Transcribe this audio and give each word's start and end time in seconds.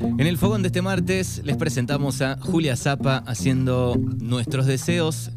En 0.00 0.26
el 0.26 0.38
fogón 0.38 0.62
de 0.62 0.68
este 0.68 0.82
martes 0.82 1.42
les 1.44 1.56
presentamos 1.56 2.20
a 2.20 2.36
Julia 2.38 2.76
Zapa 2.76 3.18
haciendo 3.26 3.96
Nuestros 4.20 4.66
Deseos, 4.66 5.30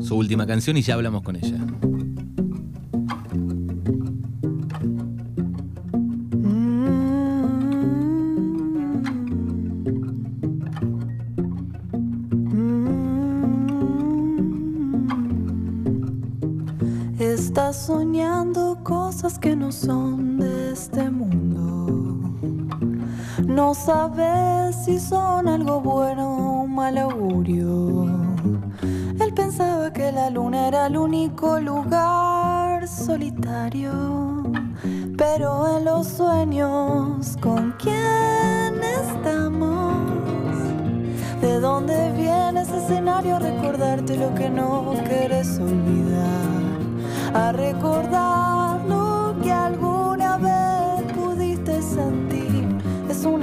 su 0.00 0.16
última 0.16 0.46
canción, 0.46 0.76
y 0.76 0.82
ya 0.82 0.94
hablamos 0.94 1.22
con 1.22 1.36
ella. 1.36 1.58
No 23.46 23.74
sabes 23.74 24.76
si 24.84 24.98
son 24.98 25.48
algo 25.48 25.80
bueno 25.80 26.62
o 26.62 26.66
mal 26.66 26.96
augurio. 26.98 28.06
Él 29.20 29.34
pensaba 29.34 29.92
que 29.92 30.12
la 30.12 30.30
luna 30.30 30.68
era 30.68 30.86
el 30.86 30.96
único 30.96 31.58
lugar 31.58 32.86
solitario. 32.86 34.42
Pero 35.16 35.76
en 35.76 35.84
los 35.84 36.06
sueños, 36.06 37.36
¿con 37.40 37.72
quién 37.78 38.82
estamos? 38.82 39.94
¿De 41.40 41.60
dónde 41.60 42.12
viene 42.12 42.62
ese 42.62 42.78
escenario? 42.78 43.38
Recordarte 43.38 44.16
lo 44.16 44.34
que 44.34 44.48
no 44.48 44.94
quieres 45.08 45.58
olvidar. 45.58 46.32
A 47.34 47.52
recordar 47.52 48.51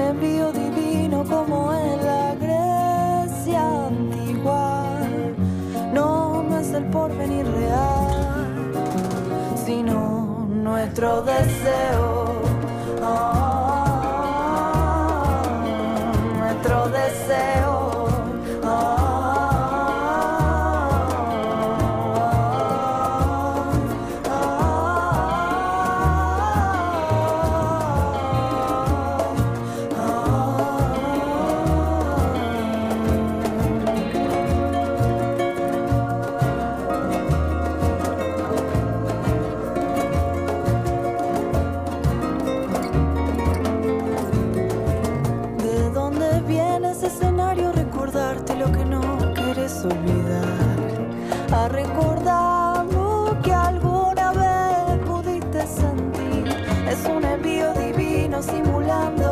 envío 0.10 0.52
divino 0.52 1.24
como 1.24 1.72
en 1.74 2.06
la 2.06 2.36
Grecia 2.36 3.88
antigua. 3.88 5.00
No, 5.94 6.46
es 6.60 6.74
el 6.74 6.86
porvenir 6.86 7.46
real, 7.46 8.74
sino 9.66 10.48
nuestro 10.50 11.22
deseo. 11.22 12.19
Simulando 58.62 59.29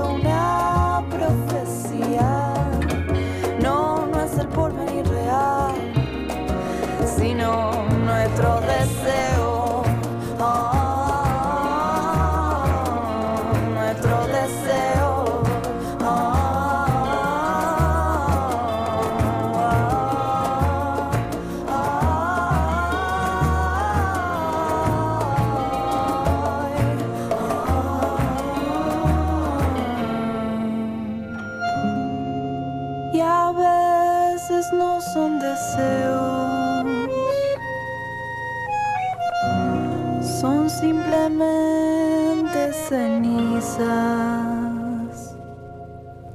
son 40.39 40.70
simplemente 40.70 42.71
cenizas 42.88 43.87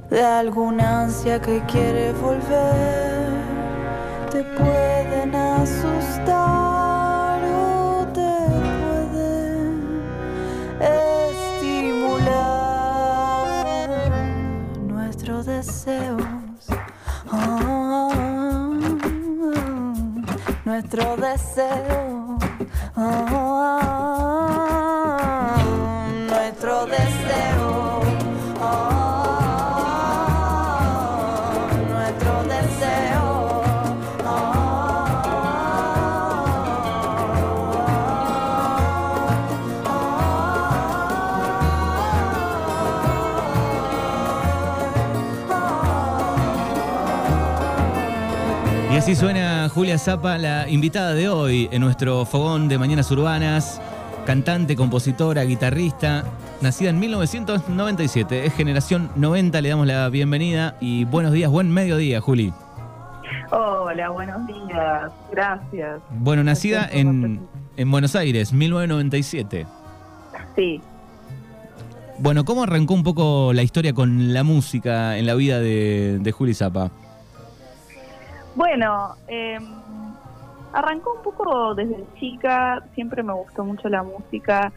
de 0.09 0.21
alguna 0.21 1.03
ansia 1.03 1.41
que 1.41 1.61
quiere 1.71 2.11
volver. 2.13 3.31
Te 4.29 4.43
pueden 4.43 5.33
asustar 5.35 7.39
o 7.43 8.05
te 8.13 8.35
pueden 9.11 10.01
estimular 10.81 12.35
nuestros 14.87 15.45
deseos. 15.45 16.42
Nuestro 20.93 21.17
deseo. 21.17 22.37
Ah, 22.95 24.03
nuestro 26.29 26.85
deseo. 26.85 28.01
Nuestro 31.89 32.43
deseo. 32.43 33.63
Y 48.91 48.95
así 48.95 49.15
suena 49.15 49.52
Julia 49.73 49.97
Zapa, 49.97 50.37
la 50.37 50.69
invitada 50.69 51.15
de 51.15 51.27
hoy 51.29 51.67
en 51.71 51.81
nuestro 51.81 52.25
fogón 52.25 52.67
de 52.67 52.77
Mañanas 52.77 53.09
Urbanas, 53.09 53.81
cantante, 54.23 54.75
compositora, 54.75 55.43
guitarrista, 55.45 56.25
nacida 56.61 56.91
en 56.91 56.99
1997, 56.99 58.45
es 58.45 58.53
generación 58.53 59.09
90, 59.15 59.61
le 59.61 59.69
damos 59.69 59.87
la 59.87 60.09
bienvenida 60.09 60.77
y 60.79 61.05
buenos 61.05 61.31
días, 61.31 61.49
buen 61.49 61.71
mediodía, 61.71 62.21
Juli. 62.21 62.53
Hola, 63.49 64.11
buenos 64.11 64.45
días. 64.45 65.11
Gracias. 65.31 66.01
Bueno, 66.19 66.43
nacida 66.43 66.87
en, 66.91 67.41
en 67.75 67.89
Buenos 67.89 68.15
Aires, 68.15 68.53
1997. 68.53 69.65
Sí. 70.55 70.81
Bueno, 72.19 72.45
¿cómo 72.45 72.61
arrancó 72.61 72.93
un 72.93 73.03
poco 73.03 73.53
la 73.53 73.63
historia 73.63 73.91
con 73.93 74.33
la 74.33 74.43
música 74.43 75.17
en 75.17 75.25
la 75.25 75.33
vida 75.33 75.59
de, 75.59 76.19
de 76.21 76.31
Juli 76.31 76.53
Zapa? 76.53 76.91
Bueno, 78.55 79.15
eh, 79.27 79.59
arrancó 80.73 81.13
un 81.17 81.23
poco 81.23 81.75
desde 81.75 82.05
chica. 82.19 82.83
Siempre 82.93 83.23
me 83.23 83.33
gustó 83.33 83.63
mucho 83.63 83.89
la 83.89 84.03
música. 84.03 84.71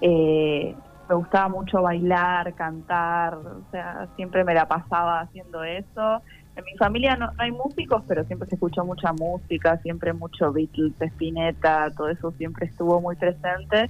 eh, 0.00 0.74
me 1.08 1.16
gustaba 1.16 1.48
mucho 1.48 1.82
bailar, 1.82 2.54
cantar. 2.54 3.34
O 3.34 3.62
sea, 3.70 4.08
siempre 4.16 4.44
me 4.44 4.54
la 4.54 4.66
pasaba 4.66 5.20
haciendo 5.20 5.62
eso. 5.62 6.22
En 6.56 6.64
mi 6.64 6.76
familia 6.76 7.16
no, 7.16 7.26
no 7.26 7.42
hay 7.42 7.50
músicos, 7.50 8.02
pero 8.06 8.24
siempre 8.24 8.48
se 8.48 8.56
escuchó 8.56 8.84
mucha 8.84 9.12
música, 9.12 9.78
siempre 9.78 10.12
mucho 10.12 10.52
Beatles, 10.52 10.92
Spinetta, 11.00 11.90
todo 11.96 12.08
eso 12.08 12.30
siempre 12.32 12.66
estuvo 12.66 13.00
muy 13.00 13.16
presente. 13.16 13.88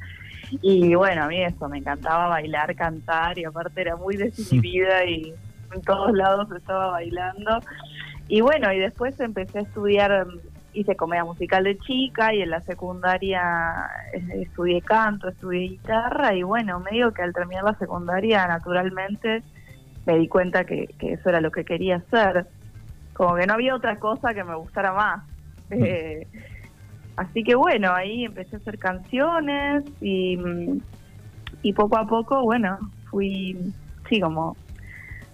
Y 0.60 0.94
bueno, 0.94 1.24
a 1.24 1.28
mí 1.28 1.42
eso, 1.42 1.68
me 1.68 1.78
encantaba 1.78 2.28
bailar, 2.28 2.74
cantar 2.76 3.38
y 3.38 3.44
aparte 3.44 3.80
era 3.80 3.96
muy 3.96 4.16
desinhibida 4.16 5.04
y 5.04 5.34
en 5.74 5.82
todos 5.82 6.12
lados 6.12 6.48
estaba 6.56 6.92
bailando. 6.92 7.60
Y 8.28 8.40
bueno, 8.40 8.72
y 8.72 8.78
después 8.78 9.18
empecé 9.20 9.58
a 9.58 9.62
estudiar, 9.62 10.26
mm, 10.26 10.40
hice 10.72 10.96
comedia 10.96 11.24
musical 11.24 11.64
de 11.64 11.78
chica 11.78 12.34
y 12.34 12.40
en 12.42 12.50
la 12.50 12.62
secundaria 12.62 13.42
eh, 14.14 14.42
estudié 14.42 14.82
canto, 14.82 15.28
estudié 15.28 15.68
guitarra 15.68 16.34
y 16.34 16.42
bueno, 16.42 16.80
medio 16.80 17.12
que 17.12 17.22
al 17.22 17.32
terminar 17.34 17.64
la 17.64 17.76
secundaria 17.78 18.46
naturalmente 18.46 19.44
me 20.06 20.18
di 20.18 20.28
cuenta 20.28 20.64
que, 20.64 20.88
que 20.98 21.14
eso 21.14 21.28
era 21.28 21.40
lo 21.40 21.50
que 21.50 21.64
quería 21.64 21.96
hacer. 21.96 22.46
Como 23.12 23.36
que 23.36 23.46
no 23.46 23.54
había 23.54 23.74
otra 23.74 23.98
cosa 23.98 24.34
que 24.34 24.44
me 24.44 24.56
gustara 24.56 24.92
más. 24.92 25.24
Eh, 25.70 26.26
así 27.16 27.44
que 27.44 27.54
bueno, 27.54 27.92
ahí 27.94 28.24
empecé 28.24 28.56
a 28.56 28.58
hacer 28.58 28.78
canciones 28.78 29.84
y, 30.00 30.36
mm, 30.36 30.80
y 31.62 31.72
poco 31.74 31.98
a 31.98 32.06
poco, 32.06 32.42
bueno, 32.42 32.78
fui, 33.10 33.74
sí, 34.08 34.20
como 34.20 34.56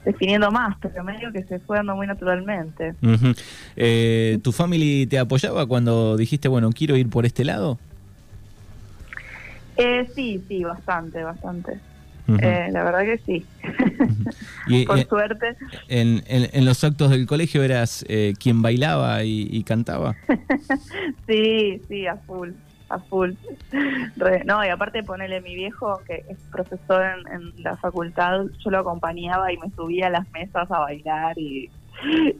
definiendo 0.04 0.50
más, 0.50 0.76
pero 0.80 1.04
medio 1.04 1.32
que 1.32 1.42
se 1.44 1.58
fue 1.60 1.76
dando 1.78 1.94
muy 1.96 2.06
naturalmente. 2.06 2.94
Eh, 3.76 4.38
¿Tu 4.42 4.52
family 4.52 5.06
te 5.06 5.18
apoyaba 5.18 5.66
cuando 5.66 6.16
dijiste, 6.16 6.48
bueno, 6.48 6.70
quiero 6.72 6.96
ir 6.96 7.08
por 7.10 7.26
este 7.26 7.44
lado? 7.44 7.78
Eh, 9.76 10.08
sí, 10.14 10.42
sí, 10.48 10.64
bastante, 10.64 11.22
bastante. 11.22 11.78
Eh, 12.42 12.68
la 12.72 12.84
verdad 12.84 13.00
que 13.04 13.18
sí. 13.24 13.46
Y, 14.66 14.84
Por 14.86 14.98
eh, 14.98 15.06
suerte. 15.08 15.46
en, 15.88 16.22
en- 16.26 16.50
en 16.52 16.64
los 16.66 16.84
actos 16.84 17.10
del 17.10 17.26
colegio 17.26 17.62
eras 17.62 18.04
eh, 18.08 18.34
quien 18.38 18.60
bailaba 18.60 19.24
y, 19.24 19.48
y 19.50 19.62
cantaba. 19.64 20.14
Sí, 21.26 21.80
sí, 21.88 22.06
a 22.06 22.16
full, 22.16 22.50
a 22.88 22.98
full. 22.98 23.32
Re- 24.16 24.44
no, 24.44 24.64
y 24.64 24.68
aparte 24.68 25.02
ponerle 25.02 25.40
mi 25.40 25.54
viejo, 25.54 26.00
que 26.06 26.24
es 26.28 26.38
profesor 26.50 27.04
en, 27.04 27.32
en 27.56 27.62
la 27.62 27.76
facultad, 27.76 28.42
yo 28.64 28.70
lo 28.70 28.78
acompañaba 28.78 29.52
y 29.52 29.58
me 29.58 29.70
subía 29.70 30.06
a 30.06 30.10
las 30.10 30.30
mesas 30.32 30.70
a 30.70 30.78
bailar 30.80 31.38
y, 31.38 31.70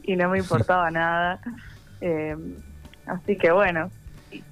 y 0.03 0.15
no 0.15 0.29
me 0.29 0.39
importaba 0.39 0.89
nada. 0.91 1.39
Eh, 2.01 2.35
así 3.05 3.35
que 3.37 3.51
bueno, 3.51 3.91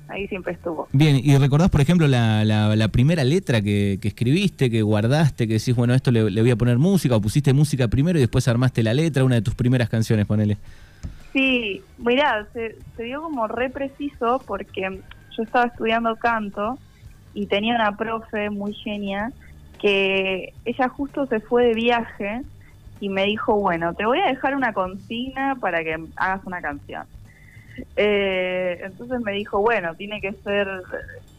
ahí 0.08 0.28
siempre 0.28 0.54
estuvo. 0.54 0.88
Bien, 0.92 1.20
¿y 1.24 1.38
recordás, 1.38 1.70
por 1.70 1.82
ejemplo, 1.82 2.08
la, 2.08 2.44
la- 2.46 2.76
la 2.76 2.88
primera 2.90 3.24
letra 3.24 3.62
que, 3.62 3.98
que 4.02 4.08
escribiste, 4.10 4.70
que 4.70 4.82
guardaste, 4.82 5.48
que 5.48 5.54
decís, 5.54 5.76
bueno, 5.76 5.94
esto 5.94 6.12
le, 6.12 6.30
le 6.30 6.42
voy 6.42 6.52
a 6.52 6.56
poner 6.56 6.78
música, 6.78 7.16
o 7.16 7.22
pusiste 7.22 7.54
música 7.54 7.88
primero 7.88 8.18
y 8.20 8.22
después 8.22 8.48
armaste 8.48 8.84
la 8.84 8.94
letra, 8.94 9.24
una 9.24 9.36
de 9.36 9.42
tus 9.42 9.56
primeras 9.56 9.90
canciones, 9.90 10.26
ponele? 10.26 10.58
Sí, 11.34 11.82
mirá, 12.00 12.48
se, 12.54 12.76
se 12.96 13.04
dio 13.04 13.22
como 13.22 13.48
re 13.48 13.70
preciso 13.70 14.42
porque 14.48 15.02
yo 15.38 15.44
estaba 15.44 15.66
estudiando 15.66 16.16
canto 16.16 16.78
y 17.34 17.46
tenía 17.46 17.76
una 17.76 17.96
profe 17.96 18.50
muy 18.50 18.74
genia 18.74 19.32
que 19.80 20.54
ella 20.66 20.90
justo 20.90 21.28
se 21.28 21.40
fue 21.40 21.68
de 21.68 21.74
viaje 21.76 22.42
y 23.00 23.10
me 23.10 23.26
dijo, 23.26 23.56
bueno, 23.56 23.94
te 23.94 24.06
voy 24.06 24.20
a 24.20 24.26
dejar 24.26 24.56
una 24.56 24.74
consigna 24.74 25.56
para 25.60 25.84
que 25.84 25.98
hagas 26.16 26.44
una 26.46 26.62
canción. 26.62 27.06
Eh, 27.96 28.80
entonces 28.84 29.22
me 29.22 29.34
dijo, 29.34 29.62
bueno, 29.62 29.94
tiene 29.94 30.20
que 30.20 30.34
ser 30.34 30.68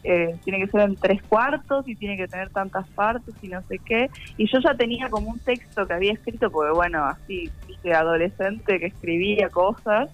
eh, 0.05 0.37
tiene 0.45 0.61
que 0.61 0.69
ser 0.69 0.83
en 0.83 0.95
tres 0.95 1.21
cuartos 1.23 1.89
y 1.89 1.97
tiene 1.97 2.17
que 2.17 2.29
tener 2.29 2.50
tantas 2.50 2.89
partes 2.91 3.35
y 3.43 3.49
no 3.49 3.61
sé 3.62 3.79
qué. 3.79 4.09
Y 4.37 4.47
yo 4.47 4.61
ya 4.61 4.75
tenía 4.75 5.11
como 5.11 5.31
un 5.31 5.41
texto 5.41 5.87
que 5.87 5.95
había 5.95 6.12
escrito, 6.12 6.50
porque 6.50 6.73
bueno, 6.73 7.05
así, 7.05 7.50
viste, 7.67 7.93
adolescente 7.93 8.79
que 8.79 8.87
escribía 8.87 9.49
cosas 9.49 10.11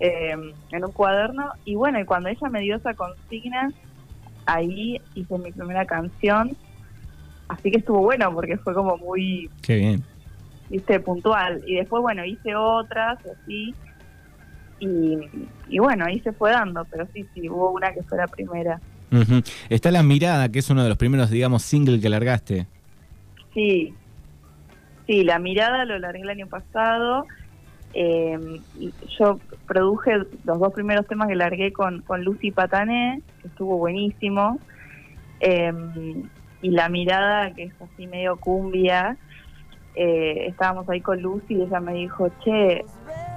eh, 0.00 0.32
en 0.70 0.84
un 0.84 0.92
cuaderno. 0.92 1.52
Y 1.64 1.74
bueno, 1.76 2.00
y 2.00 2.04
cuando 2.04 2.28
ella 2.28 2.48
me 2.50 2.60
dio 2.60 2.76
esa 2.76 2.94
consigna, 2.94 3.70
ahí 4.46 5.00
hice 5.14 5.38
mi 5.38 5.52
primera 5.52 5.84
canción. 5.86 6.56
Así 7.48 7.70
que 7.70 7.78
estuvo 7.78 8.00
bueno 8.00 8.32
porque 8.32 8.56
fue 8.58 8.74
como 8.74 8.96
muy 8.96 9.50
Qué 9.62 9.76
bien. 9.76 10.02
viste, 10.68 11.00
puntual. 11.00 11.62
Y 11.66 11.76
después, 11.76 12.00
bueno, 12.02 12.24
hice 12.24 12.54
otras, 12.54 13.18
así. 13.26 13.74
Y, 14.78 15.18
y 15.68 15.78
bueno, 15.78 16.06
ahí 16.06 16.20
se 16.20 16.32
fue 16.32 16.52
dando, 16.52 16.84
pero 16.86 17.06
sí, 17.12 17.26
sí, 17.34 17.48
hubo 17.48 17.72
una 17.72 17.92
que 17.92 18.02
fue 18.02 18.16
la 18.18 18.26
primera. 18.26 18.80
Ujú. 19.12 19.42
Está 19.68 19.90
La 19.90 20.02
Mirada, 20.02 20.48
que 20.48 20.60
es 20.60 20.70
uno 20.70 20.82
de 20.82 20.88
los 20.88 20.96
primeros, 20.96 21.28
digamos, 21.30 21.62
singles 21.62 22.00
que 22.00 22.08
largaste. 22.08 22.66
Sí, 23.52 23.92
sí, 25.06 25.24
la 25.24 25.38
mirada 25.40 25.84
lo 25.84 25.98
largué 25.98 26.22
el 26.22 26.30
año 26.30 26.46
pasado. 26.46 27.26
Y 27.92 28.92
yo 29.18 29.40
produje 29.66 30.16
los 30.44 30.58
dos 30.58 30.72
primeros 30.72 31.06
temas 31.06 31.28
que 31.28 31.34
largué 31.34 31.72
con, 31.72 32.02
con 32.02 32.22
Lucy 32.24 32.50
Patané, 32.50 33.22
que 33.42 33.48
estuvo 33.48 33.78
buenísimo. 33.78 34.58
Eh, 35.40 35.72
y 36.62 36.70
la 36.70 36.88
mirada, 36.88 37.52
que 37.54 37.64
es 37.64 37.72
así 37.80 38.06
medio 38.06 38.36
cumbia, 38.36 39.16
eh, 39.94 40.46
estábamos 40.46 40.88
ahí 40.88 41.00
con 41.00 41.20
Lucy 41.20 41.54
y 41.54 41.62
ella 41.62 41.80
me 41.80 41.94
dijo, 41.94 42.30
che, 42.44 42.84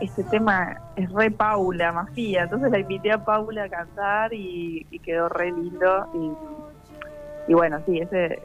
este 0.02 0.24
tema 0.26 0.78
es 0.96 1.12
re 1.12 1.32
Paula, 1.32 1.92
Mafia. 1.92 2.44
Entonces 2.44 2.72
la 2.72 2.80
invité 2.80 3.12
a 3.12 3.24
Paula 3.24 3.64
a 3.64 3.70
cantar 3.70 4.34
y, 4.34 4.86
y 4.92 5.00
quedó 5.00 5.30
re 5.30 5.52
lindo. 5.52 6.08
Y, 6.14 7.52
y 7.52 7.54
bueno, 7.54 7.80
sí, 7.86 8.00
ese, 8.00 8.42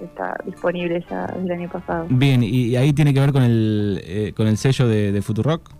está 0.00 0.36
disponible 0.44 1.04
ya 1.10 1.26
desde 1.26 1.44
el 1.46 1.52
año 1.60 1.68
pasado. 1.70 2.06
Bien, 2.08 2.42
y, 2.42 2.76
ahí 2.76 2.92
tiene 2.92 3.12
que 3.12 3.20
ver 3.20 3.32
con 3.32 3.42
el, 3.42 4.00
eh, 4.04 4.32
con 4.36 4.46
el 4.46 4.56
sello 4.56 4.88
de, 4.88 5.12
de 5.12 5.22
Futurock. 5.22 5.70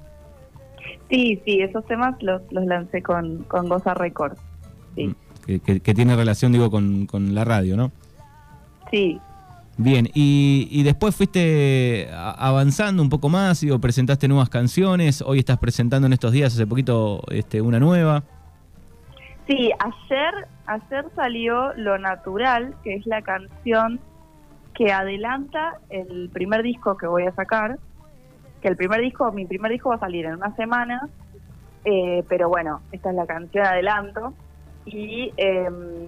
Sí, 1.11 1.41
sí, 1.45 1.61
esos 1.61 1.85
temas 1.87 2.15
los, 2.23 2.41
los 2.51 2.65
lancé 2.67 3.03
con, 3.03 3.45
con 3.45 3.69
Goza 3.69 3.95
Records. 3.95 4.41
Sí, 4.97 5.15
Que, 5.47 5.61
que- 5.61 5.81
que 5.81 5.95
tiene 5.95 6.17
relación, 6.17 6.53
digo, 6.53 6.71
con, 6.71 7.07
con 7.07 7.35
la 7.35 7.45
radio, 7.45 7.77
¿no? 7.77 7.93
sí, 8.91 9.19
Bien, 9.79 10.07
y, 10.13 10.69
y 10.71 10.83
después 10.83 11.17
fuiste 11.17 12.07
avanzando 12.13 13.03
un 13.03 13.09
poco 13.09 13.31
más, 13.31 13.63
digo, 13.63 13.79
presentaste 13.79 14.29
nuevas 14.29 14.51
canciones, 14.51 15.23
hoy 15.23 15.39
estás 15.39 15.57
presentando 15.59 16.07
en 16.07 16.13
estos 16.13 16.31
días, 16.31 16.53
hace 16.53 16.67
poquito, 16.67 17.23
este, 17.31 17.63
una 17.63 17.81
nueva. 17.81 18.23
Sí, 19.47 19.73
ayer, 19.79 20.47
ayer 20.67 21.07
salió 21.17 21.73
Lo 21.75 21.99
Natural, 21.99 22.75
que 22.85 22.95
es 22.95 23.07
la 23.07 23.23
canción 23.23 24.01
que 24.75 24.93
adelanta 24.93 25.79
el 25.91 26.31
primer 26.33 26.63
disco 26.63 26.97
que 26.97 27.07
voy 27.07 27.27
a 27.27 27.33
sacar. 27.33 27.79
Que 28.61 28.69
el 28.69 28.77
primer 28.77 29.01
disco, 29.01 29.33
mi 29.33 29.45
primer 29.45 29.73
disco 29.73 29.89
va 29.89 29.97
a 29.97 30.01
salir 30.01 30.27
en 30.27 30.35
una 30.35 30.55
semana, 30.55 31.09
eh, 31.85 32.25
pero 32.29 32.49
bueno, 32.49 32.81
esta 32.93 33.11
es 33.11 33.17
la 33.17 33.27
canción 33.27 33.67
adelanto. 33.67 34.33
Y 34.87 35.33
em, 35.37 36.07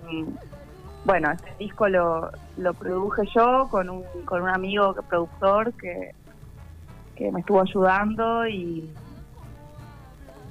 bueno, 1.05 1.33
este 1.33 1.53
disco 1.59 1.89
lo, 1.89 2.31
lo 2.57 2.75
produje 2.75 3.23
yo 3.35 3.67
con 3.71 3.91
un, 3.91 4.05
con 4.25 4.43
un 4.43 4.49
amigo 4.49 4.95
productor 5.09 5.73
que, 5.75 6.13
que 7.17 7.33
me 7.33 7.41
estuvo 7.41 7.61
ayudando 7.61 8.47
y, 8.47 8.89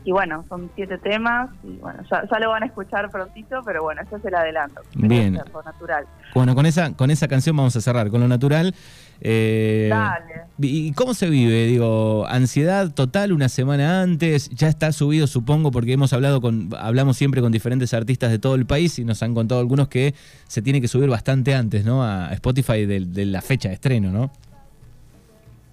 y 0.06 0.12
bueno, 0.12 0.44
son 0.50 0.70
siete 0.76 0.98
temas 0.98 1.50
y 1.64 1.78
bueno, 1.78 2.00
ya, 2.10 2.24
ya 2.30 2.40
lo 2.40 2.50
van 2.50 2.64
a 2.64 2.66
escuchar 2.66 3.10
prontito, 3.10 3.62
pero 3.66 3.84
bueno, 3.84 4.02
ese 4.02 4.18
es 4.18 4.26
el 4.26 4.36
adelanto. 4.36 4.82
Bien. 4.96 5.34
Natural. 5.34 6.06
Bueno, 6.34 6.56
con 6.56 6.66
esa, 6.66 6.94
con 6.94 7.10
esa 7.10 7.28
canción 7.28 7.56
vamos 7.56 7.76
a 7.76 7.82
cerrar, 7.82 8.10
con 8.10 8.20
lo 8.20 8.28
natural. 8.28 8.76
Eh, 9.22 9.88
Dale. 9.90 10.44
¿Y 10.60 10.92
cómo 10.94 11.14
se 11.14 11.30
vive? 11.30 11.66
Digo, 11.68 12.26
ansiedad 12.28 12.92
total 12.92 13.32
una 13.32 13.48
semana 13.48 14.02
antes, 14.02 14.50
ya 14.50 14.68
está 14.68 14.92
subido 14.92 15.28
supongo 15.28 15.72
porque 15.72 15.94
hemos 15.94 16.12
hablado 16.12 16.42
con, 16.42 16.70
hablamos 16.78 17.16
siempre 17.16 17.42
con 17.42 17.52
diferentes 17.52 17.94
artistas 17.94 18.32
de 18.32 18.40
todo 18.40 18.56
el 18.56 18.66
país 18.66 19.00
y 19.00 19.06
nos 19.06 19.24
han 19.24 19.34
contado 19.34 19.62
algunos 19.62 19.88
que 19.88 20.14
se 20.48 20.62
tiene 20.62 20.82
que 20.82 20.90
subir 20.90 21.10
bastante 21.10 21.56
antes, 21.56 21.86
¿no? 21.86 22.04
A 22.04 22.34
Spotify 22.34 22.86
de, 22.86 23.06
de 23.06 23.26
la 23.26 23.42
fecha 23.42 23.70
de 23.70 23.76
estreno, 23.76 24.12
¿no? 24.12 24.32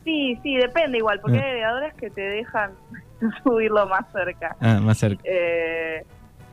Sí, 0.04 0.38
sí, 0.42 0.56
depende 0.56 0.98
igual, 0.98 1.20
porque 1.20 1.38
Ah. 1.38 1.42
hay 1.42 1.48
agregadores 1.50 1.94
que 1.94 2.10
te 2.10 2.20
dejan 2.22 2.72
subirlo 3.44 3.86
más 3.86 4.10
cerca. 4.12 4.56
Ah, 4.60 4.78
más 4.80 4.98
cerca. 4.98 5.22
Eh, 5.24 6.04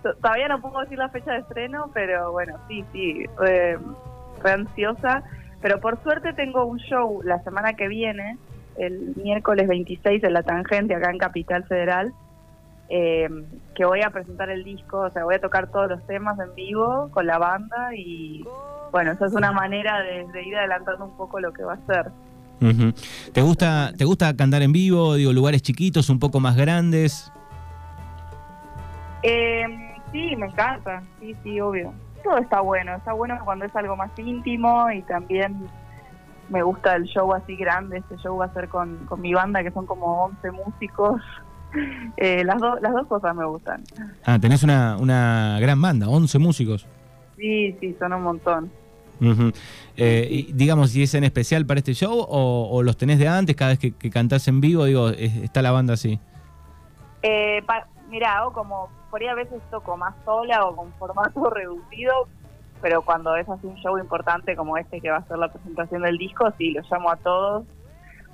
to- 0.03 0.15
todavía 0.15 0.48
no 0.50 0.60
puedo 0.62 0.79
decir 0.81 0.98
la 0.98 1.10
fecha 1.10 1.31
de 1.33 1.39
estreno, 1.39 1.89
pero 1.93 2.31
bueno, 2.31 2.57
sí, 2.67 2.83
sí, 2.91 3.25
re, 3.38 3.77
re 4.43 4.51
ansiosa. 4.51 5.24
Pero 5.62 5.79
por 5.79 6.01
suerte 6.03 6.33
tengo 6.33 6.65
un 6.65 6.77
show 6.77 7.21
la 7.24 7.39
semana 7.43 7.74
que 7.74 7.88
viene, 7.88 8.38
el 8.77 9.13
miércoles 9.15 9.67
26 9.67 10.24
en 10.24 10.33
La 10.33 10.43
Tangente, 10.43 10.93
acá 10.93 11.10
en 11.10 11.17
Capital 11.17 11.63
Federal, 11.63 12.13
eh, 12.89 13.27
que 13.75 13.86
voy 13.86 14.01
a 14.01 14.12
presentar 14.12 14.50
el 14.50 14.63
disco, 14.63 15.00
o 15.00 15.10
sea, 15.10 15.24
voy 15.24 15.36
a 15.36 15.41
tocar 15.41 15.67
todos 15.71 15.89
los 15.89 16.05
temas 16.05 16.38
en 16.39 16.53
vivo 16.53 17.10
con 17.12 17.25
la 17.25 17.38
banda 17.39 17.89
y 17.95 18.45
bueno, 18.91 19.12
esa 19.13 19.25
es 19.25 19.33
una 19.33 19.51
manera 19.51 20.00
de, 20.03 20.25
de 20.31 20.43
ir 20.43 20.55
adelantando 20.55 21.05
un 21.05 21.17
poco 21.17 21.39
lo 21.39 21.51
que 21.51 21.63
va 21.63 21.74
a 21.74 21.86
ser. 21.88 22.12
Ujú. 22.61 22.93
¿Te 23.33 23.41
gusta, 23.41 23.93
¿Te 23.97 24.05
gusta 24.05 24.35
cantar 24.35 24.61
en 24.61 24.71
vivo? 24.71 25.15
Digo, 25.15 25.33
lugares 25.33 25.61
chiquitos, 25.61 26.09
un 26.09 26.19
poco 26.19 26.39
más 26.39 26.55
grandes. 26.55 27.31
Eh, 29.23 29.65
sí, 30.11 30.35
me 30.35 30.47
encanta, 30.47 31.03
sí, 31.19 31.35
sí, 31.43 31.59
obvio. 31.59 31.93
Todo 32.23 32.37
está 32.37 32.61
bueno, 32.61 32.95
está 32.95 33.13
bueno 33.13 33.37
cuando 33.43 33.65
es 33.65 33.75
algo 33.75 33.95
más 33.95 34.11
íntimo 34.17 34.89
y 34.91 35.01
también 35.03 35.67
me 36.49 36.63
gusta 36.63 36.95
el 36.95 37.03
show 37.05 37.33
así 37.33 37.55
grande. 37.55 37.97
Este 37.97 38.17
show 38.17 38.37
va 38.37 38.45
a 38.45 38.53
ser 38.53 38.69
con, 38.69 38.97
con 39.05 39.21
mi 39.21 39.33
banda, 39.33 39.63
que 39.63 39.71
son 39.71 39.85
como 39.85 40.25
11 40.25 40.51
músicos. 40.51 41.21
Eh, 42.15 42.45
las, 42.45 42.59
dos 42.59 42.81
las 42.81 42.93
dos 42.93 43.05
cosas 43.07 43.35
me 43.35 43.45
gustan. 43.45 43.83
Ah, 44.23 44.39
tenés 44.39 44.63
una, 44.63 44.95
una 44.97 45.57
gran 45.59 45.79
banda, 45.79 46.07
11 46.07 46.39
músicos. 46.39 46.87
Sí, 47.35 47.75
sí, 47.81 47.93
son 47.99 48.13
un 48.13 48.23
montón. 48.23 48.71
Eh, 49.97 50.27
y, 50.29 50.53
digamos, 50.53 50.91
si 50.91 51.03
es 51.03 51.13
en 51.15 51.24
especial 51.24 51.65
para 51.65 51.79
este 51.79 51.93
show 51.93 52.25
o, 52.29 52.83
los 52.83 52.97
tenés 52.97 53.19
de 53.19 53.27
antes, 53.27 53.55
cada 53.55 53.71
vez 53.71 53.79
que, 53.79 53.91
que 53.95 54.09
cantás 54.09 54.47
en 54.47 54.62
vivo, 54.62 54.86
digo, 54.86 55.09
es- 55.09 55.36
está 55.38 55.62
la 55.62 55.71
banda 55.71 55.93
así. 55.93 56.19
Eh, 57.24 57.62
pa- 57.65 57.88
mirá, 58.09 58.43
como, 58.53 58.89
por 59.09 59.21
ahí 59.21 59.27
a 59.27 59.33
veces 59.36 59.59
toco 59.71 59.97
más 59.97 60.13
sola 60.24 60.65
o 60.65 60.75
con 60.75 60.91
formato 60.93 61.50
reducido, 61.50 62.13
pero 62.81 63.01
cuando 63.01 63.36
es 63.36 63.50
así 63.50 63.65
un 63.65 63.75
show 63.77 63.97
importante 63.97 64.55
como 64.55 64.77
este 64.77 65.01
que 65.01 65.09
va 65.09 65.17
a 65.17 65.27
ser 65.27 65.38
la 65.39 65.51
presentación 65.51 66.03
del 66.03 66.17
disco, 66.17 66.51
sí, 66.57 66.71
los 66.71 66.89
llamo 66.91 67.09
a 67.09 67.15
todos, 67.15 67.65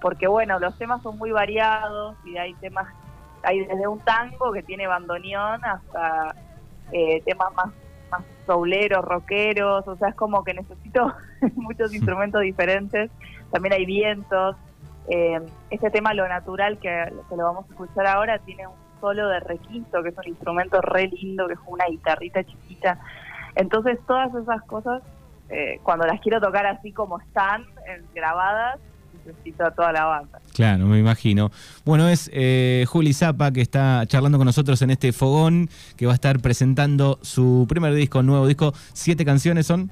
porque 0.02 0.28
bueno, 0.28 0.60
los 0.60 0.78
temas 0.78 1.02
son 1.02 1.18
muy 1.18 1.32
variados 1.32 2.18
y 2.25 2.36
hay 2.38 2.54
temas, 2.56 2.88
hay 3.42 3.60
desde 3.66 3.88
un 3.88 4.00
tango 4.02 4.52
que 4.52 4.62
tiene 4.63 4.86
bandoneón 4.86 5.63
hasta 5.63 6.36
eh, 6.92 7.22
temas 7.25 7.54
más 7.56 7.74
souleros, 8.46 9.04
rockeros, 9.04 9.88
o 9.88 9.96
sea, 9.96 10.10
es 10.10 10.16
como 10.16 10.44
que 10.44 10.54
necesito 10.54 11.14
muchos 11.56 11.94
instrumentos 11.94 12.42
diferentes, 12.42 13.10
también 13.52 13.74
hay 13.74 13.86
vientos, 13.86 14.56
Eh, 15.10 15.38
este 15.70 15.90
tema, 15.92 16.14
lo 16.14 16.26
natural, 16.30 16.78
que, 16.78 17.12
que 17.28 17.36
lo 17.36 17.44
vamos 17.44 17.66
a 17.68 17.74
escuchar 17.74 18.08
ahora, 18.08 18.40
tiene 18.40 18.68
un 18.68 18.74
solo 19.02 19.28
de 19.28 19.42
requinto, 19.42 20.02
que 20.02 20.10
es 20.10 20.18
un 20.18 20.30
instrumento 20.30 20.80
re 20.80 21.08
lindo, 21.08 21.46
que 21.48 21.56
es 21.56 21.60
una 21.68 21.86
guitarrita 21.88 22.42
chiquita. 22.46 22.98
Entonces, 23.56 24.00
todas 24.08 24.34
esas 24.34 24.62
cosas, 24.64 25.04
eh, 25.50 25.82
cuando 25.84 26.06
las 26.08 26.22
quiero 26.22 26.40
tocar 26.40 26.66
así 26.66 26.94
como 26.94 27.20
están, 27.20 27.66
grabadas, 28.16 28.80
necesito 29.25 29.65
a 29.65 29.72
toda 29.72 29.92
la 29.92 30.06
banda. 30.06 30.39
Claro, 30.53 30.86
me 30.86 31.00
imagino. 31.00 31.51
Bueno, 31.86 32.08
es 32.10 32.30
eh, 32.34 32.86
Juli 32.88 33.13
Zapa 33.13 33.51
que 33.51 33.62
está 33.62 34.06
charlando 34.08 34.38
con 34.38 34.46
nosotros 34.46 34.82
en 34.82 34.92
este 34.92 35.12
fogón, 35.12 35.70
que 35.98 36.06
va 36.06 36.12
a 36.12 36.15
estar 36.15 36.39
presentando 36.39 37.20
su 37.22 37.65
primer 37.68 37.94
disco, 37.94 38.24
nuevo 38.24 38.48
disco. 38.48 38.74
¿Siete 38.94 39.25
canciones 39.25 39.65
son? 39.65 39.92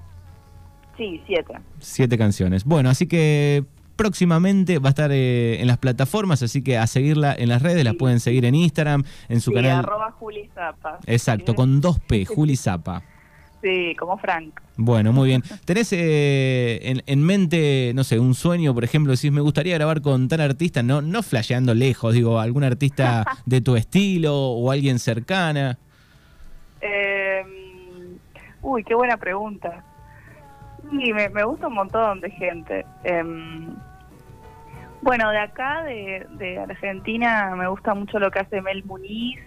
Sí, 0.97 1.21
siete. 1.25 1.53
Siete 1.79 2.17
canciones. 2.17 2.63
Bueno, 2.63 2.89
así 2.89 3.07
que 3.07 3.65
próximamente 3.95 4.79
va 4.79 4.89
a 4.89 4.91
estar 4.91 5.11
eh, 5.11 5.61
en 5.61 5.67
las 5.67 5.77
plataformas, 5.77 6.41
así 6.41 6.63
que 6.63 6.77
a 6.77 6.87
seguirla 6.87 7.35
en 7.37 7.49
las 7.49 7.61
redes, 7.61 7.83
la 7.83 7.93
pueden 7.93 8.19
seguir 8.19 8.45
en 8.45 8.55
Instagram, 8.55 9.03
en 9.29 9.41
su 9.41 9.51
sí, 9.51 9.55
canal. 9.55 9.79
arroba 9.79 10.11
Juli 10.11 10.49
Zapa. 10.53 10.99
Exacto, 11.05 11.55
con 11.55 11.81
dos 11.81 11.99
P, 11.99 12.25
Juli 12.35 12.55
Zapa. 12.55 13.03
Sí, 13.61 13.95
como 13.97 14.17
Frank. 14.17 14.59
Bueno, 14.77 15.13
muy 15.13 15.27
bien. 15.29 15.43
¿Tenés 15.65 15.93
eh, 15.93 16.79
en, 16.81 17.03
en 17.05 17.23
mente, 17.23 17.91
no 17.93 18.03
sé, 18.03 18.17
un 18.19 18.33
sueño, 18.33 18.73
por 18.73 18.83
ejemplo, 18.83 19.11
decís, 19.11 19.31
me 19.31 19.41
gustaría 19.41 19.75
grabar 19.75 20.01
con 20.01 20.27
tal 20.27 20.41
artista, 20.41 20.81
no, 20.81 21.01
no 21.01 21.21
flasheando 21.21 21.75
lejos, 21.75 22.13
digo, 22.13 22.39
algún 22.39 22.63
artista 22.63 23.25
de 23.45 23.61
tu 23.61 23.75
estilo 23.75 24.35
o 24.35 24.71
alguien 24.71 24.97
cercana? 24.97 25.77
Eh, 26.81 27.43
uy, 28.63 28.83
qué 28.83 28.95
buena 28.95 29.17
pregunta. 29.17 29.83
Sí, 30.89 31.13
me, 31.13 31.29
me 31.29 31.43
gusta 31.43 31.67
un 31.67 31.75
montón 31.75 32.19
de 32.21 32.31
gente. 32.31 32.85
Em, 33.03 33.75
bueno, 35.03 35.29
de 35.29 35.39
acá, 35.39 35.83
de, 35.83 36.25
de 36.37 36.59
Argentina, 36.59 37.53
me 37.55 37.67
gusta 37.67 37.93
mucho 37.93 38.17
lo 38.17 38.31
que 38.31 38.39
hace 38.39 38.61
Mel 38.61 38.83
Muniz. 38.85 39.39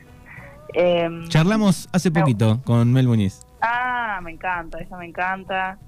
Em, 0.73 1.28
Charlamos 1.28 1.88
hace 1.92 2.11
poquito 2.11 2.61
con 2.64 2.92
Mel 2.92 3.06
Muniz. 3.06 3.40
Ah, 3.66 4.21
me 4.23 4.33
encanta, 4.33 4.78
ella 4.80 4.97
me 4.99 5.06
encanta. 5.06 5.78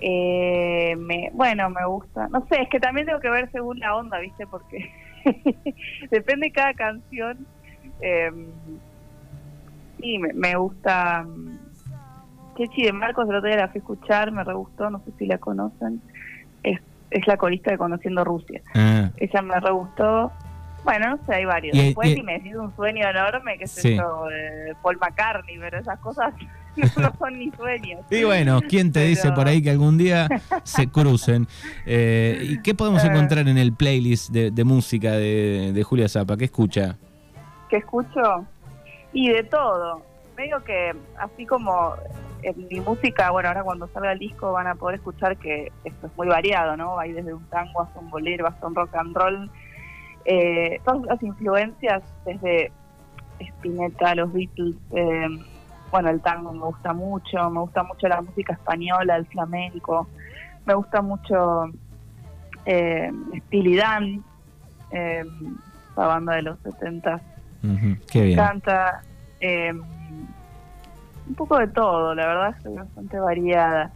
Eh, 0.00 0.94
me, 0.96 1.30
bueno, 1.34 1.68
me 1.70 1.84
gusta. 1.86 2.28
No 2.28 2.46
sé, 2.50 2.62
es 2.62 2.68
que 2.70 2.80
también 2.80 3.06
tengo 3.06 3.20
que 3.20 3.30
ver 3.30 3.50
según 3.50 3.78
la 3.78 3.94
onda, 3.96 4.18
¿viste? 4.20 4.46
Porque 4.46 4.90
depende 6.10 6.46
de 6.46 6.52
cada 6.52 6.72
canción. 6.74 7.46
Eh, 8.00 8.30
sí, 9.98 10.18
me, 10.18 10.32
me 10.34 10.54
gusta. 10.56 11.24
mm, 11.24 11.58
Chechi 12.56 12.82
de 12.84 12.92
Marcos, 12.92 13.28
el 13.28 13.36
otro 13.36 13.48
día 13.48 13.58
la 13.58 13.68
fui 13.68 13.78
a 13.78 13.82
escuchar, 13.82 14.32
me 14.32 14.42
re 14.44 14.54
gustó, 14.54 14.88
no 14.90 15.00
sé 15.04 15.12
si 15.18 15.26
la 15.26 15.38
conocen. 15.38 16.02
Es, 16.62 16.80
es 17.10 17.26
la 17.26 17.36
corista 17.36 17.70
de 17.70 17.78
Conociendo 17.78 18.24
Rusia. 18.24 18.60
Ah, 18.74 19.10
Ella 19.16 19.42
me 19.42 19.60
re 19.60 19.70
gustó. 19.72 20.32
Bueno, 20.84 21.10
no 21.10 21.24
sé, 21.24 21.34
hay 21.34 21.44
varios. 21.44 21.76
Y- 21.76 21.86
Después, 21.86 22.10
y- 22.10 22.14
si 22.14 22.22
me 22.22 22.34
decís 22.34 22.54
un 22.56 22.74
sueño 22.74 23.08
enorme, 23.08 23.58
que 23.58 23.66
sé 23.66 23.80
Sí. 23.82 23.96
yo, 23.96 24.24
de 24.26 24.74
Paul 24.82 24.96
McCartney, 25.00 25.58
pero 25.58 25.78
esas 25.78 25.98
cosas 26.00 26.32
no 26.96 27.12
son 27.18 27.38
ni 27.38 27.50
sueños. 27.52 28.00
Y 28.10 28.24
bueno, 28.24 28.60
¿quién 28.68 28.92
te 28.92 29.04
dice 29.04 29.32
por 29.32 29.48
ahí 29.48 29.60
que 29.62 29.70
algún 29.70 29.98
día 29.98 30.28
se 30.64 30.88
crucen? 30.88 31.46
Eh, 31.86 32.38
¿Y 32.42 32.62
qué 32.62 32.74
podemos 32.74 33.02
Eh. 33.04 33.08
encontrar 33.08 33.48
en 33.48 33.58
el 33.58 33.72
playlist 33.72 34.30
de, 34.30 34.50
de 34.50 34.64
música 34.64 35.12
de, 35.12 35.72
de 35.72 35.82
Julia 35.82 36.08
Zapa? 36.08 36.36
¿Qué 36.36 36.44
escucha? 36.46 36.96
que 37.70 37.76
escucho 37.76 38.46
y 39.12 39.28
de 39.28 39.42
todo. 39.44 40.02
Medio 40.38 40.62
que 40.64 40.94
así 41.18 41.44
como 41.44 41.94
en 42.42 42.66
mi 42.68 42.80
música, 42.80 43.30
bueno, 43.30 43.48
ahora 43.48 43.62
cuando 43.62 43.88
salga 43.88 44.12
el 44.12 44.18
disco 44.18 44.52
van 44.52 44.66
a 44.68 44.74
poder 44.74 44.96
escuchar 44.96 45.36
que 45.36 45.70
esto 45.84 46.06
es 46.06 46.16
muy 46.16 46.28
variado, 46.28 46.76
¿no? 46.78 46.96
Ir 47.04 47.14
desde 47.16 47.34
un 47.34 47.44
tango 47.50 47.82
hasta 47.82 47.98
un 48.00 48.08
bolero, 48.08 48.46
hasta 48.46 48.66
un 48.66 48.74
rock 48.74 48.94
and 48.94 49.14
roll. 49.16 49.50
Eh, 50.24 50.80
todas 50.84 51.02
las 51.06 51.22
influencias 51.22 52.02
desde 52.24 52.70
Spinetta, 53.40 54.14
los 54.14 54.32
Beatles, 54.32 54.76
eh, 54.94 55.26
bueno, 55.90 56.10
el 56.10 56.20
tango 56.20 56.52
me 56.52 56.60
gusta 56.66 56.92
mucho, 56.92 57.50
me 57.50 57.60
gusta 57.60 57.82
mucho 57.82 58.08
la 58.08 58.20
música 58.20 58.52
española, 58.52 59.16
el 59.16 59.26
flamenco, 59.26 60.08
me 60.64 60.74
gusta 60.74 61.00
mucho 61.02 61.64
eh, 62.64 63.10
Steely 63.46 63.76
Dan, 63.76 64.24
eh, 64.90 65.24
la 65.96 66.06
banda 66.06 66.34
de 66.36 66.42
los 66.42 66.58
70 66.60 67.20
Ujú, 67.62 67.96
Qué 68.10 68.20
me 68.20 68.26
bien. 68.26 68.38
encanta. 68.38 69.02
eh, 69.40 69.72
un 69.72 71.34
poco 71.34 71.58
de 71.58 71.68
todo, 71.68 72.14
la 72.14 72.26
verdad 72.26 72.56
soy 72.62 72.74
bastante 72.74 73.18
variada. 73.18 73.92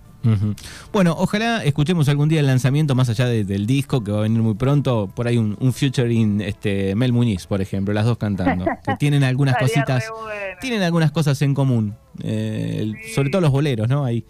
Bueno, 0.92 1.14
ojalá 1.18 1.64
escuchemos 1.64 2.08
algún 2.08 2.28
día 2.28 2.40
el 2.40 2.46
lanzamiento 2.46 2.94
más 2.94 3.08
allá 3.08 3.26
de- 3.26 3.44
del 3.44 3.66
disco 3.66 4.04
que 4.04 4.12
va 4.12 4.18
a 4.18 4.22
venir 4.22 4.40
muy 4.42 4.54
pronto. 4.54 5.10
Por 5.14 5.26
ahí 5.26 5.36
un, 5.38 5.56
un 5.60 5.72
featuring 5.72 6.40
este, 6.40 6.94
Mel 6.94 7.12
Muñiz, 7.12 7.46
por 7.46 7.60
ejemplo, 7.60 7.92
las 7.94 8.04
dos 8.04 8.18
cantando. 8.18 8.64
que 8.86 8.96
tienen 8.96 9.24
algunas 9.24 9.56
cositas, 9.56 10.04
bueno. 10.10 10.58
tienen 10.60 10.82
algunas 10.82 11.10
cosas 11.12 11.40
en 11.42 11.54
común. 11.54 11.96
eh, 12.22 12.92
Sí. 13.02 13.12
Sobre 13.14 13.30
todo 13.30 13.40
los 13.40 13.50
boleros, 13.50 13.88
¿no? 13.88 14.04
Ahí. 14.04 14.24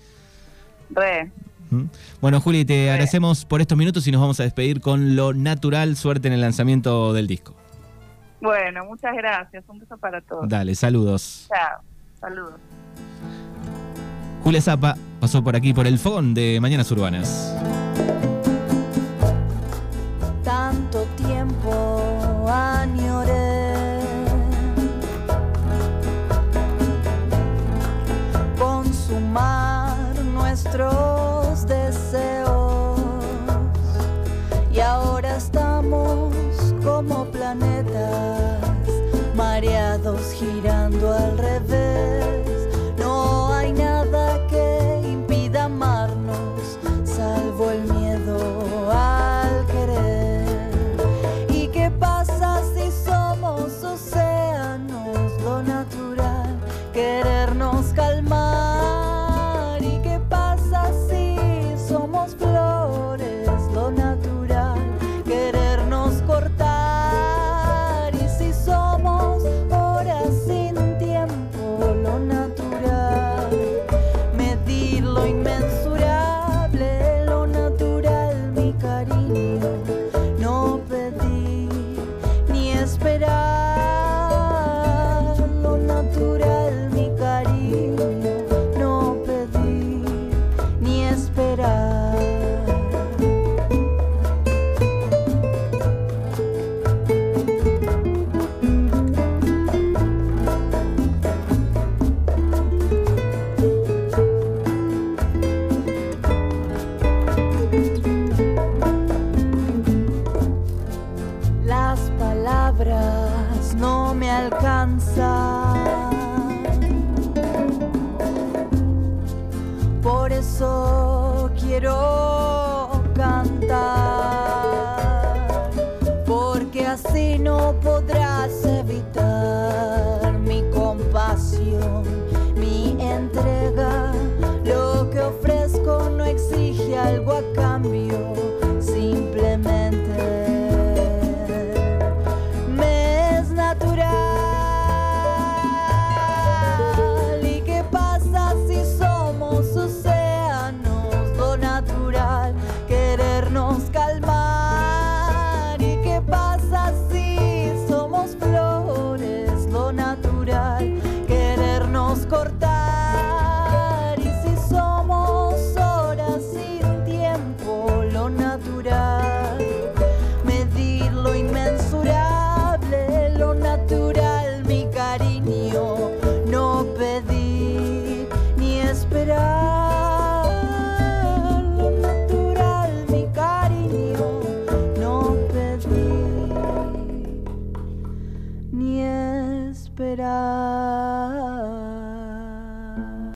Re. 0.90 1.30
Bueno, 2.20 2.38
Juli, 2.40 2.66
te 2.66 2.90
agradecemos 2.90 3.46
por 3.46 3.60
estos 3.62 3.78
minutos 3.78 4.06
y 4.06 4.12
nos 4.12 4.20
vamos 4.20 4.38
a 4.40 4.42
despedir 4.42 4.80
con 4.82 5.16
lo 5.16 5.32
natural. 5.32 5.96
Suerte 5.96 6.28
en 6.28 6.34
el 6.34 6.40
lanzamiento 6.42 7.12
del 7.14 7.26
disco. 7.26 7.54
Bueno, 8.42 8.84
muchas 8.84 9.14
gracias. 9.16 9.64
Un 9.68 9.78
beso 9.78 9.96
para 9.96 10.20
todos. 10.20 10.46
Dale, 10.48 10.74
saludos. 10.74 11.46
Chao. 11.48 11.80
Saludos. 12.20 12.60
Julia 14.42 14.60
Zapa 14.60 14.96
pasó 15.20 15.44
por 15.44 15.54
aquí 15.54 15.72
por 15.72 15.86
el 15.86 15.98
fogón 15.98 16.34
de 16.34 16.58
Mañanas 16.60 16.90
Urbanas. 16.90 17.54